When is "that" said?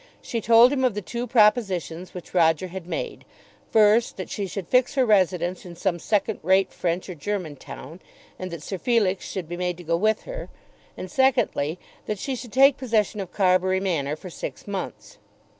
4.17-4.31, 8.49-8.63, 12.07-12.17